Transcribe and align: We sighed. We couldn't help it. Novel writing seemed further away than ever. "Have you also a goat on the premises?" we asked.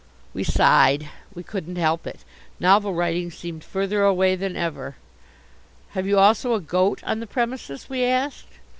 We 0.33 0.43
sighed. 0.43 1.09
We 1.35 1.43
couldn't 1.43 1.75
help 1.75 2.07
it. 2.07 2.25
Novel 2.59 2.95
writing 2.95 3.29
seemed 3.29 3.63
further 3.63 4.01
away 4.03 4.35
than 4.35 4.55
ever. 4.57 4.95
"Have 5.89 6.07
you 6.07 6.17
also 6.17 6.55
a 6.55 6.59
goat 6.59 7.03
on 7.03 7.19
the 7.19 7.27
premises?" 7.27 7.87
we 7.87 8.03
asked. 8.03 8.49